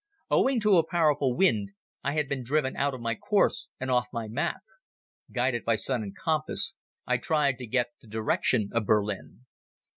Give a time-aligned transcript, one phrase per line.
[0.31, 4.07] Owing to a powerful wind I had been driven out of my course and off
[4.11, 4.61] my map.
[5.31, 9.45] Guided by sun and compass I tried to get the direction of Berlin.